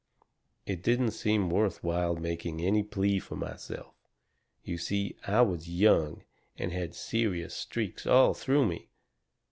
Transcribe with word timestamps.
It 0.65 0.81
didn't 0.81 1.11
seem 1.11 1.51
worth 1.51 1.83
while 1.83 2.15
making 2.15 2.59
any 2.59 2.81
plea 2.81 3.19
for 3.19 3.35
myself. 3.35 3.93
You 4.63 4.79
see, 4.79 5.15
I 5.27 5.41
was 5.41 5.69
young 5.69 6.23
and 6.57 6.71
had 6.71 6.95
serious 6.95 7.53
streaks 7.53 8.07
all 8.07 8.33
through 8.33 8.65
me. 8.65 8.89